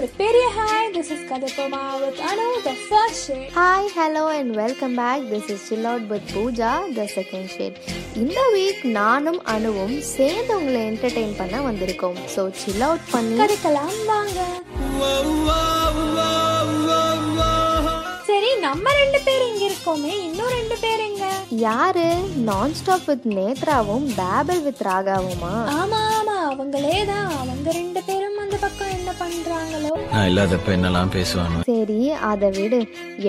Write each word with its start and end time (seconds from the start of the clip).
with 0.00 0.20
Anu, 2.30 2.46
the 2.66 2.74
first 2.90 3.18
shade. 3.26 3.50
Hi 3.58 3.88
hello 3.98 4.22
and 4.38 4.52
welcome 4.60 4.94
back 5.00 5.24
this 5.32 5.50
is 5.54 5.64
chill 5.68 5.86
out 5.90 6.06
with 6.12 6.28
Pooja 6.36 6.70
the 6.96 7.02
second 7.16 7.48
shade 7.56 7.76
இந்த 8.22 8.40
week 8.54 8.82
நானும் 8.98 9.40
அனுவும் 9.54 9.94
சேர்ந்து 10.16 10.52
உங்களை 10.56 10.80
entertain 10.90 11.36
பண்ண 11.40 11.60
வந்திருக்கோம். 11.68 12.18
ஸோ 12.34 12.44
சில் 12.62 12.84
அவுட் 12.88 13.06
பண்ணி. 13.10 13.38
கதைக்கலாம் 13.42 14.00
வாங்க. 14.12 14.38
சரி 18.30 18.50
நம்ம 18.66 18.86
ரெண்டு 19.02 19.20
பேர் 19.26 19.46
இங்க 19.50 19.64
இருக்கோமே. 19.70 20.14
இன்னும் 20.28 20.52
ரெண்டு 20.58 20.78
பேர் 20.84 21.04
எங்க? 21.08 21.24
யாரு? 21.66 22.08
நான் 22.50 22.74
ஸ்டாப் 22.80 23.08
வித் 23.10 23.28
நேத்ராவும் 23.38 24.08
பேபிள் 24.20 24.62
வித் 24.68 24.84
ராகாவுமா? 24.90 25.54
ஆமா 25.80 26.02
அவங்களே 26.54 27.04
தான் 27.06 27.26
அவங்க 27.38 27.70
ரெண்டு 27.72 28.02
பேரும் 28.06 28.38
அந்த 28.38 28.56
பக்கம் 28.56 28.88
என்ன 28.88 29.10
பண்றாங்களோ? 29.20 29.90
நான் 30.12 30.26
இல்லாதப்ப 30.28 30.68
என்னெல்லாம் 30.76 31.12
பேசுவானோ? 31.14 31.58
சரி 31.60 32.10
அதை 32.10 32.50
விடு. 32.50 32.80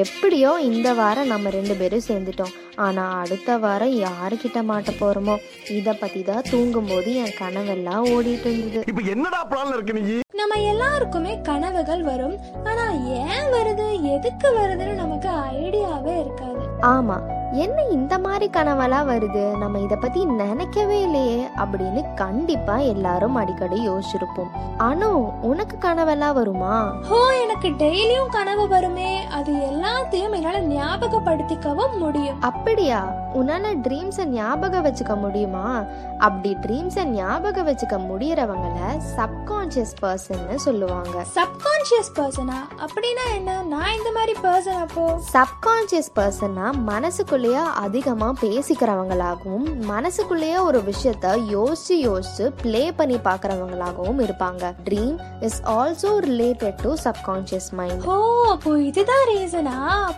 எப்படியோ 0.04 0.58
இந்த 0.62 0.94
வாரம் 0.94 1.28
நம்ம 1.28 1.50
ரெண்டு 1.50 1.76
பேரும் 1.76 2.06
சேர்ந்துட்டோம். 2.08 2.54
ஆனா 2.76 3.20
அடுத்த 3.20 3.58
வாரம் 3.58 3.96
யாருக்கிட்ட 4.00 4.62
மாட்ட 4.64 4.94
போறோமோ? 5.00 5.36
இத 5.70 5.94
பத்தி 5.94 6.24
தான் 6.24 6.48
தூங்கும்போது 6.52 7.16
என் 7.16 7.38
கனவெல்லாம் 7.40 8.06
ஓடிட்டு 8.16 8.50
இருந்தது. 8.52 8.84
இப்ப 8.88 9.02
என்னடா 9.16 9.48
பிளான்ல 9.52 9.74
இருக்கு 9.74 9.94
நீ? 9.94 10.20
நம்ம 10.32 10.60
எல்லாருக்குமே 10.74 11.42
கனவுகள் 11.42 12.04
வரும். 12.04 12.38
ஆனா 12.64 12.86
ஏன் 13.22 13.48
வருது? 13.54 13.88
எதுக்கு 14.16 14.50
வருதுன்னு 14.60 14.94
நமக்கு 14.94 15.30
ஐடியாவே 15.30 16.16
இருக்காது. 16.20 16.64
ஆமா 16.96 17.18
என்ன 17.56 17.82
இந்த 17.82 18.18
மாதிரி 18.18 18.50
கனவெல்லாம் 18.54 19.10
வருது? 19.12 19.58
நம்ம 19.58 19.80
இத 19.80 19.96
பத்தி 19.96 20.26
நினைக்கவே 20.26 21.02
இல்லையே. 21.02 21.48
அப்படின்னு 21.58 22.14
கண்டிப்பா 22.14 22.78
எல்லாரும் 22.78 23.36
அடிக்கடி 23.36 23.90
யோசிச்சிருப்போம். 23.90 24.50
அனு 24.80 25.04
உனக்கு 25.42 25.88
கனவெல்லாம் 25.88 26.34
வருமா? 26.34 26.94
ஹோ 27.10 27.42
எனக்கு 27.42 27.68
டெய்லியும் 27.68 28.28
கனவு 28.28 28.68
வருமே. 28.68 29.28
அது 29.28 29.54
எல்லாத்தையும் 29.54 30.32
என்னால 30.32 30.62
ஞாபகப்படுத்திக்கவும் 30.62 31.98
முடியும். 31.98 32.42
அப்படியா? 32.42 33.12
உன்னால 33.34 33.66
ட்ரீம்ஸை 33.88 34.26
ஞாபகம் 34.26 34.86
வச்சுக்க 34.86 35.16
முடியுமா? 35.16 35.84
அப்படி 36.18 36.58
ட்ரீம்ஸை 36.62 37.04
ஞாபகம் 37.04 37.68
வச்சுக்க 37.68 37.92
முடியறவங்கள 37.92 39.02
சப்கான்சியஸ் 39.18 39.96
பர்சன்னு 40.02 40.56
சொல்லுவாங்க. 40.56 41.26
சப்கான்ஷியஸ் 41.36 42.18
பர்சனா 42.18 42.56
அப்படின்னா 42.78 43.36
என்ன? 43.36 43.62
நான் 43.62 43.96
இந்த 43.98 44.12
மாதிரி 44.14 44.40
பர்சன் 44.44 44.88
அப்போ? 44.88 45.20
சப்கான்சியஸ் 45.34 46.16
பர்சன்னா 46.16 46.72
மனசுக்குள்ளேயே 47.46 47.82
அதிகமா 47.86 48.28
பேசிக்கிறவங்களாகவும் 48.42 49.66
மனசுக்குள்ளேயே 49.86 50.58
ஒரு 50.68 50.80
விஷயத்த 50.88 51.26
யோசிச்சு 51.52 51.96
யோசிச்சு 52.08 52.46
ப்ளே 52.62 52.82
பண்ணி 52.92 53.18
பார்க்கறவங்களாகவும் 53.28 54.22
இருப்பாங்க. 54.26 54.64
Dream 54.88 55.18
is 55.48 55.60
also 55.76 56.12
related 56.28 56.80
to 56.82 56.92
subconscious 57.04 57.70
mind 57.80 58.06
ஓ 58.14 58.16
அப்போ 58.54 58.72
இதுதான் 58.80 59.26
ரீசனா 59.32 59.76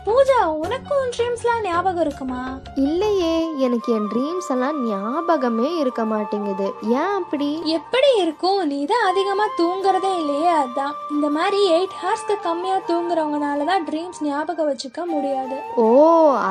பூஜா 0.07 0.39
உனக்கும் 0.63 1.09
ட்ரீம்ஸ்லாம் 1.15 1.65
ஞாபகம் 1.67 2.03
இருக்குமா? 2.05 2.41
இல்லையே 2.85 3.33
எனக்கு 3.67 3.89
என் 3.97 4.09
ட்ரீம்ஸ் 4.13 4.49
எல்லாம் 4.55 4.79
ஞாபகமே 4.89 5.69
இருக்க 5.83 6.01
மாட்டேங்குது. 6.05 6.67
ஏன் 6.99 7.13
அப்படி? 7.19 7.49
எப்படி 7.77 8.11
இருக்கும்? 8.23 8.61
நீ 8.71 8.79
தான் 8.85 9.07
அதிகமா 9.11 9.47
தூங்குறதே 9.59 10.13
இல்லையே 10.21 10.51
அதான். 10.63 10.95
இந்த 11.15 11.29
மாதிரி 11.37 11.61
எயிட் 11.77 11.97
ஹார்ஸ்க்கு 12.03 12.37
கம்மியா 12.47 12.79
தூங்குறவங்கனால 12.91 13.69
தான் 13.71 13.85
ட்ரீம்ஸ் 13.89 14.23
ஞாபகம் 14.29 14.69
வச்சுக்க 14.71 14.99
முடியாது. 15.13 15.57
ஓ 15.77 15.87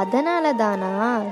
அதனால 0.03 0.45
தானா. 0.53 0.66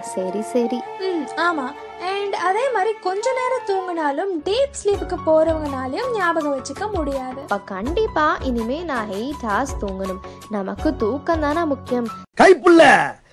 சரி 0.01 0.43
சரி. 0.43 0.79
ம் 0.99 1.25
ஆமா. 1.37 1.67
அண்ட் 2.01 2.35
அதே 2.35 2.71
மாதிரி 2.75 2.99
கொஞ்ச 2.99 3.33
நேரம் 3.33 3.67
தூங்கினாலும் 3.67 4.33
டீப் 4.45 4.79
ஸ்லீப்புக்கு 4.81 5.17
போறவங்கனாலையும் 5.27 6.11
ஞாபகம் 6.13 6.55
வச்சுக்க 6.57 6.93
முடியாது. 6.93 7.41
அப்ப 7.41 7.59
கண்டிப்பா 7.59 8.37
இனிமே 8.43 8.83
நான் 8.83 9.11
எயிட் 9.11 9.45
ஹார்ஸ் 9.47 9.75
தூங்கணும். 9.81 10.21
நமக்கு 10.51 10.97
தூக்கம் 10.97 11.41
தானே 11.41 11.65
முக்கியம். 11.65 12.09
கைப்புள்ள 12.41 12.83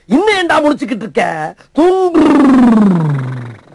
இன்னும் 0.05 0.35
ஏன்டா 0.37 0.57
முடிச்சுக்கிட்டு 0.63 1.05
இருக்க? 1.07 1.55
தூங்கு 1.73 2.25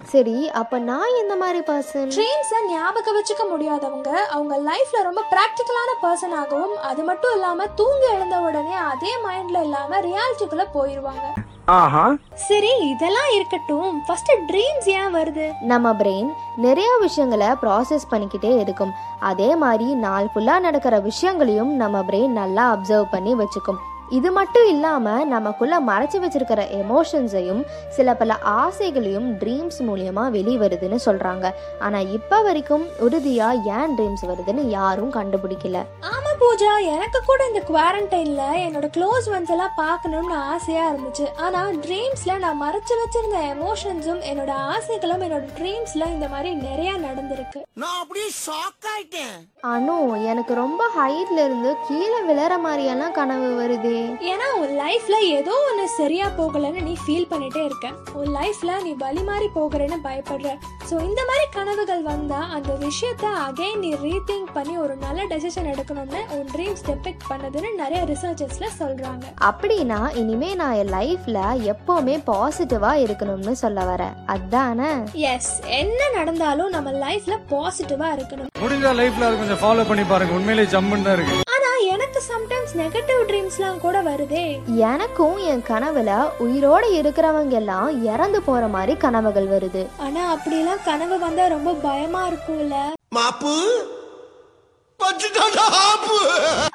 சரி 0.03 0.51
அப்ப 0.51 0.79
நான் 0.79 1.17
எந்த 1.23 1.37
மாதிரி 1.37 1.59
பர்சன் 1.59 2.11
ட்ரீம்ஸை 2.17 2.59
ஞாபகம் 2.69 3.17
வச்சுக்க 3.17 3.45
முடியாதவங்க 3.51 4.11
அவங்க 4.11 4.55
லைஃப்ல 4.71 5.03
ரொம்ப 5.03 5.23
ப்ராக்டிக்கலான 5.33 5.91
பர்சன் 6.03 6.35
ஆகவும் 6.35 6.77
அது 6.77 7.03
மட்டும் 7.03 7.35
இல்லாம 7.35 7.67
தூங்க 7.67 8.07
எழுந்த 8.13 8.39
உடனே 8.39 8.75
அதே 8.75 9.17
மைண்ட்ல 9.27 9.63
இல்லாம 9.63 10.01
ரியாலிட்டிக்குள்ள 10.01 10.67
போயிருவாங்க. 10.73 11.33
ஆஹா. 11.67 12.15
சரி 12.35 12.71
இதெல்லாம் 12.81 13.31
இருக்கட்டும். 13.35 14.03
ஃபர்ஸ்ட் 14.07 14.31
ட்ரீம்ஸ் 14.49 14.85
ஏன் 14.85 15.15
வருது? 15.15 15.53
நம்ம 15.61 15.93
பிரெயின் 15.93 16.29
நிறைய 16.57 16.97
விஷயங்களை 17.01 17.47
ப்ராசஸ் 17.47 18.07
பண்ணிக்கிட்டே 18.11 18.59
இருக்கும். 18.59 18.93
அதே 19.19 19.57
மாதிரி 19.57 19.95
நாள் 19.95 20.29
ஃபுல்லாக 20.35 20.61
நடக்கிற 20.61 20.99
விஷயங்களையும் 20.99 21.77
நம்ம 21.77 22.01
பிரெயின் 22.01 22.29
நல்லா 22.29 22.75
அப்சர்வ் 22.75 23.05
பண்ணி 23.11 23.35
வச்சுக்கும். 23.35 23.77
இது 24.09 24.33
மட்டும் 24.33 24.69
இல்லாமல் 24.69 25.27
நமக்குள்ள 25.27 25.81
மறைச்சு 25.81 26.19
வச்சிருக்கிற 26.25 26.61
எமோஷன்ஸையும் 26.83 27.63
சில 27.89 28.15
பல 28.15 28.37
ஆசைகளையும் 28.43 29.29
ட்ரீம்ஸ் 29.39 29.79
மூலியமா 29.79 30.25
வெளிவருதுன்னு 30.37 30.99
சொல்றாங்க. 31.05 31.51
ஆனா 31.79 31.99
இப்போ 31.99 32.43
வரைக்கும் 32.43 32.85
உறுதியா 33.01 33.49
ஏன் 33.79 33.99
ட்ரீம்ஸ் 33.99 34.25
வருதுன்னு 34.27 34.65
யாரும் 34.69 35.13
கண்டுபிடிக்கல. 35.13 35.85
ஆமா 36.01 36.26
பூஜா 36.41 36.71
எனக்கு 36.95 37.19
கூட 37.29 37.41
இந்த 37.51 37.61
குவாரண்டைன்ல 37.69 38.43
என்னோட 38.65 38.87
க்ளோஸ் 38.97 39.27
ஒன்ஸ் 39.35 39.53
எல்லாம் 39.55 39.77
பார்க்கணும்னு 39.77 40.35
ஆசையா 40.53 40.83
இருந்துச்சு. 40.91 41.27
ஆனா 41.45 41.61
ட்ரீம்ஸ்ல 41.85 42.33
நான் 42.45 42.61
மறைச்சு 42.65 42.95
வச்சிருந்த 43.01 43.39
எமோஷன்ஸும் 43.55 44.23
என்னோட 44.31 44.53
ஆசைகளும் 44.75 45.25
என்னோட 45.27 45.47
ட்ரீம்ஸ்ல 45.59 46.07
இந்த 46.15 46.29
மாதிரி 46.35 46.51
நிறைய 46.67 46.93
நடந்திருக்கு. 47.07 47.61
நான் 47.83 47.99
அப்படியே 48.03 48.29
ஷாக் 48.45 48.89
ஆயிட்டேன். 48.95 49.35
அனு 49.73 49.97
எனக்கு 50.33 50.55
ரொம்ப 50.63 50.83
ஹைட்ல 50.99 51.39
இருந்து 51.47 51.73
கீழே 51.89 52.21
விழற 52.29 52.55
மாதிரியெல்லாம் 52.67 53.17
கனவு 53.21 53.49
வருதே. 53.61 53.99
ஏன்னா 54.33 54.49
உன் 54.61 54.75
லைஃப்ல 54.83 55.19
ஏதோ 55.39 55.55
ஒன்று 55.71 55.87
சரியா 56.01 56.29
போகலன்னு 56.39 56.87
நீ 56.89 56.97
ஃபீல் 57.05 57.31
பண்ணிட்டே 57.33 57.65
இருக்க. 57.69 57.89
உன் 58.21 58.33
லைஃப்ல 58.39 58.83
நீ 58.87 58.95
வழி 59.05 59.25
மாறி 59.31 59.51
போகிறேன்னு 59.59 60.01
பயப்படுற. 60.09 60.53
ஸோ 60.91 60.95
இந்த 61.09 61.21
மாதிரி 61.31 61.47
கனவுகள் 61.59 62.03
வந்தா 62.13 62.41
அந்த 62.59 62.73
விஷயத்த 62.87 63.27
அகைன் 63.49 63.83
நீ 63.85 63.93
ரீதிங்க் 64.07 64.55
பண்ணி 64.59 64.77
ஒரு 64.87 64.97
நல்ல 65.07 65.23
டெசிஷன் 65.35 65.71
எடுக்கணும்னு 65.73 66.23
உன் 66.31 66.49
ட்ரீம்ஸ் 66.55 66.85
டெபிக் 66.87 67.25
பண்ணதுன்னு 67.31 67.75
நிறைய 67.75 68.05
ரிசர்ச்சர்ஸ்ல 68.05 68.67
சொல்றாங்க. 68.79 69.25
அப்படின்னா 69.45 70.17
இனிமே 70.17 70.55
நான் 70.55 70.73
என் 70.73 70.93
லைஃப்ல 70.93 71.39
எப்பவுமே 71.73 72.23
பாசிட்டிவா 72.27 72.93
இருக்கணும்னு 73.05 73.53
சொல்ல 73.53 73.83
வரேன். 73.83 74.15
அதானே? 74.27 74.91
எஸ் 75.13 75.61
என்ன 75.67 76.11
நடந்தாலும் 76.15 76.71
நம்ம 76.71 76.91
லைஃப்ல 76.91 77.39
பாசிட்டிவா 77.51 78.09
இருக்கணும். 78.19 78.51
முடிஞ்ச 78.61 78.95
லைஃப்ல 79.01 79.27
அது 79.29 79.37
கொஞ்சம் 79.37 79.63
ஃபாலோ 79.63 79.89
பண்ணி 79.89 80.05
பாருங்க. 80.05 80.35
உண்மையிலேயே 80.35 80.79
ஜம்முன்னு 80.79 81.03
தான் 81.03 81.13
இருக்கு. 81.13 81.43
ஆனா 81.55 81.71
எனக்கு 81.95 82.23
சம்டைம்ஸ் 82.29 82.75
நெகட்டிவ் 82.77 83.21
ட்ரீம்ஸ்லாம் 83.29 83.79
கூட 83.79 84.03
வருதே. 84.03 84.63
எனக்கும் 84.77 85.37
என் 85.39 85.63
கனவுல 85.69 86.29
உயிரோட 86.39 86.83
இருக்கிறவங்க 86.93 87.51
எல்லாம் 87.51 88.05
இறந்து 88.05 88.43
போற 88.43 88.69
மாதிரி 88.69 88.97
கனவுகள் 88.97 89.49
வருது. 89.49 89.87
ஆனா 89.97 90.35
அப்படிலாம் 90.35 90.85
கனவு 90.85 91.19
வந்தா 91.19 91.47
ரொம்ப 91.47 91.73
பயமா 91.73 92.29
இருக்கும்ல. 92.29 92.75
மாப்பு? 93.15 93.55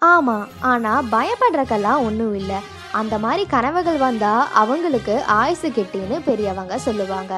ஆமா 0.05 0.47
ஆனா 0.59 1.01
பயப்படுறக்கெல்லாம் 1.11 2.03
ஒண்ணும் 2.03 2.35
இல்லை. 2.35 2.59
அந்த 2.99 3.15
மாதிரி 3.23 3.43
கனவுகள் 3.45 3.97
வந்தா 3.97 4.31
அவங்களுக்கு 4.61 5.15
ஆயுசு 5.39 5.67
கெட்டின்னு 5.69 6.17
பெரியவங்க 6.25 6.77
சொல்லுவாங்க. 6.77 7.33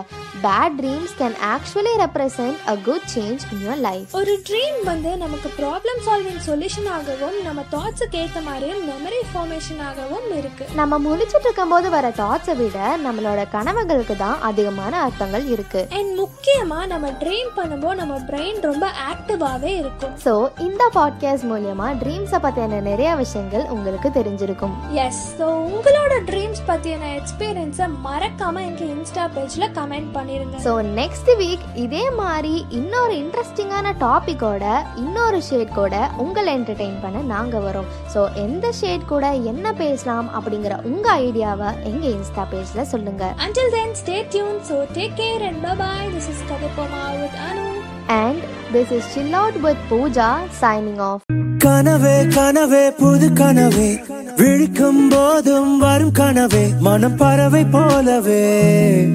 Bad 0.45 0.75
dreams 0.79 1.13
can 1.19 1.35
actually 1.49 1.93
represent 2.01 2.57
a 2.71 2.75
good 2.87 3.07
change 3.15 3.43
in 3.53 3.61
your 3.65 3.81
life 3.87 4.15
ஒரு 4.19 4.33
ட்ரீம் 4.49 4.79
வந்து 4.89 5.11
நமக்கு 5.23 5.49
ப்ராப்ளம் 5.59 6.01
சால்விங் 6.07 6.41
சொல்யூஷன் 6.47 6.89
ஆகவும் 6.95 7.37
நம்ம 7.47 7.63
தாட்ஸுக்கு 7.75 8.19
ஏத்த 8.23 8.41
மாதிரியும் 8.47 8.81
மெமரி 8.91 9.21
ஃபார்மேஷன் 9.33 9.81
ஆகவும் 9.89 10.27
இருக்கு. 10.39 10.67
நம்ம 10.81 10.99
முழிச்சிட்டு 11.07 11.47
இருக்கும்போது 11.49 11.89
வர 11.89 12.09
தாட்ஸை 12.21 12.55
விட 12.61 12.79
நம்மளோட 13.05 13.43
கனவுகளுக்கு 13.55 14.17
தான் 14.23 14.41
அதிகமான 14.49 15.01
அர்த்தங்கள் 15.05 15.47
இருக்கு. 15.55 15.83
அண்ட் 15.99 16.13
முக்கியமா 16.23 16.79
நம்ம 16.93 17.13
ட்ரீம் 17.23 17.51
பண்ணும்போது 17.59 17.99
நம்ம 18.01 18.17
பிரெயின் 18.31 18.59
ரொம்ப 18.69 18.85
ஆக்டிவாவே 19.11 19.73
இருக்கும். 19.81 20.15
ஸோ 20.25 20.33
இந்த 20.67 20.83
பாட்காஸ்ட் 20.99 21.49
மூலியமா 21.53 21.89
ட்ரீம்ஸை 22.03 22.41
பற்றின 22.47 22.81
நிறைய 22.89 23.15
விஷயங்கள் 23.23 23.65
உங்களுக்கு 23.77 24.11
தெரிஞ்சிருக்கும். 24.19 24.75
எஸ் 25.05 25.23
ஸோ 25.39 25.42
உங்களோட 25.65 26.13
ட்ரீம்ஸ் 26.27 26.61
பத்தியான 26.67 27.05
எக்ஸ்பீரியன்ஸை 27.17 27.87
மறக்காம 28.05 28.61
எங்க 28.67 28.83
இன்ஸ்டா 28.93 29.25
பேஜ்ல 29.35 29.67
கமெண்ட் 29.77 30.09
பண்ணிருங்க 30.15 30.57
ஸோ 30.65 30.73
நெக்ஸ்ட் 30.97 31.31
வீக் 31.39 31.63
இதே 31.83 32.03
மாதிரி 32.19 32.53
இன்னொரு 32.79 33.15
இன்ட்ரெஸ்டிங்கான 33.21 33.93
டாபிக்கோட 34.03 34.65
இன்னொரு 35.03 35.39
ஷேட் 35.47 35.73
கூட 35.73 35.93
உங்களை 36.17 36.53
என்டர்டெயின் 36.55 36.99
பண்ண 37.03 37.21
நாங்கள் 37.33 37.65
வரோம் 37.65 37.89
ஸோ 38.13 38.23
எந்த 38.43 38.71
ஷேட் 38.79 39.05
கூட 39.05 39.25
என்ன 39.51 39.73
பேசலாம் 39.81 40.29
அப்படிங்கிற 40.37 40.77
உங்கள் 40.85 41.15
ஐடியாவை 41.23 41.71
எங்கள் 41.91 42.13
இன்ஸ்டா 42.13 42.45
பேஜில் 42.51 42.89
சொல்லுங்கள் 42.93 43.35
Until 43.45 43.69
then, 43.71 43.89
stay 43.95 44.19
tuned. 44.29 44.61
So 44.63 44.77
take 44.93 45.15
care 45.17 45.41
and 45.43 45.59
bye 45.61 45.75
bye. 45.77 46.07
This 46.09 46.27
is 46.29 46.41
Kadipoma 46.49 47.03
with 47.19 47.37
Anu. 47.43 47.67
And 48.15 48.41
this 48.71 48.91
is 48.95 49.05
chill 49.11 49.35
out 49.37 49.59
with 49.63 49.83
Pooja 49.89 50.29
signing 50.59 51.01
off 51.05 51.21
கனவே 51.63 52.15
கனவே 52.35 52.81
புது 52.97 53.27
கனவே 53.39 53.89
விழிக்கும் 54.35 55.09
போதும் 55.09 55.77
வரும் 55.77 56.11
கனவே 56.19 56.79
மனம் 56.79 57.17
பறவை 57.17 57.65
போலவே. 57.65 58.43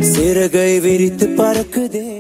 சிறகை 0.00 0.80
விரித்து 0.80 1.26
பறக்குதே. 1.26 2.17